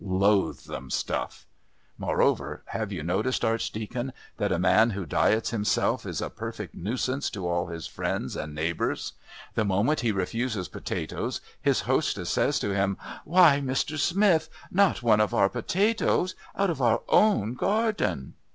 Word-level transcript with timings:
Loathsome 0.03 0.89
stuff. 0.89 1.45
Moreover, 1.95 2.63
have 2.69 2.91
you 2.91 3.03
noticed, 3.03 3.45
Archdeacon, 3.45 4.13
that 4.37 4.51
a 4.51 4.57
man 4.57 4.89
who 4.89 5.05
diets 5.05 5.51
himself 5.51 6.07
is 6.07 6.21
a 6.23 6.29
perfect 6.31 6.73
nuisance 6.73 7.29
to 7.29 7.47
all 7.47 7.67
his 7.67 7.85
friends 7.85 8.35
and 8.35 8.55
neighbours? 8.55 9.13
The 9.53 9.63
moment 9.63 9.99
he 9.99 10.11
refuses 10.11 10.69
potatoes 10.69 11.39
his 11.61 11.81
hostess 11.81 12.31
says 12.31 12.57
to 12.61 12.73
him, 12.73 12.97
'Why, 13.25 13.61
Mr. 13.63 13.99
Smith, 13.99 14.49
not 14.71 15.03
one 15.03 15.21
of 15.21 15.35
our 15.35 15.49
potatoes! 15.49 16.33
Out 16.55 16.71
of 16.71 16.81
our 16.81 17.03
own 17.07 17.53
garden!' 17.53 18.33